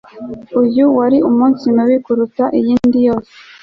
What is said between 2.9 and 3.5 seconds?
yose